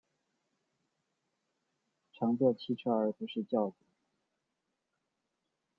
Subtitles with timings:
[2.13, 3.75] 乘坐汽车而不是轿子